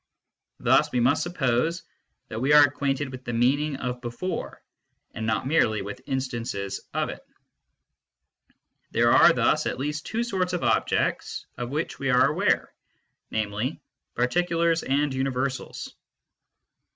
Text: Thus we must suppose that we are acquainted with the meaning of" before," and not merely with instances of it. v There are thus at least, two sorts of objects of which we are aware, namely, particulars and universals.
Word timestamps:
Thus 0.59 0.91
we 0.91 0.99
must 0.99 1.21
suppose 1.21 1.83
that 2.29 2.41
we 2.41 2.53
are 2.53 2.63
acquainted 2.63 3.11
with 3.11 3.23
the 3.23 3.33
meaning 3.33 3.75
of" 3.75 4.01
before," 4.01 4.63
and 5.13 5.27
not 5.27 5.45
merely 5.45 5.83
with 5.83 6.01
instances 6.07 6.79
of 6.91 7.09
it. 7.09 7.23
v 8.49 8.53
There 8.93 9.11
are 9.11 9.31
thus 9.31 9.67
at 9.67 9.77
least, 9.77 10.07
two 10.07 10.23
sorts 10.23 10.53
of 10.53 10.63
objects 10.63 11.45
of 11.55 11.69
which 11.69 11.99
we 11.99 12.09
are 12.09 12.25
aware, 12.27 12.73
namely, 13.29 13.79
particulars 14.15 14.81
and 14.81 15.13
universals. 15.13 15.93